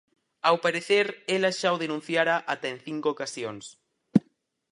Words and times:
Ao 0.47 0.55
parecer 0.65 1.05
ela 1.35 1.51
xa 1.59 1.69
o 1.75 1.81
denunciara 1.83 2.35
ata 2.53 2.67
en 2.73 2.77
cinco 2.85 3.07
ocasións. 3.15 3.65